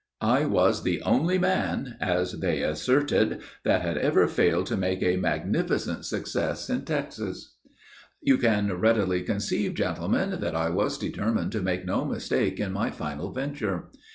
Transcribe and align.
I 0.29 0.45
was 0.45 0.81
the 0.81 0.99
only 1.03 1.37
man, 1.37 1.95
as 2.01 2.31
they 2.39 2.63
asserted, 2.63 3.41
'that 3.63 3.83
had 3.83 3.97
ever 3.99 4.27
failed 4.27 4.65
to 4.65 4.75
make 4.75 5.03
a 5.03 5.15
magnificent 5.15 6.05
success 6.05 6.71
in 6.71 6.85
Texas.' 6.85 7.55
"You 8.19 8.39
can 8.39 8.73
readily 8.79 9.21
conceive, 9.21 9.75
gentlemen, 9.75 10.39
that 10.39 10.55
I 10.55 10.71
was 10.71 10.97
determined 10.97 11.51
to 11.51 11.61
make 11.61 11.85
no 11.85 12.03
mistake 12.03 12.59
in 12.59 12.71
my 12.73 12.89
final 12.89 13.31
venture. 13.31 13.91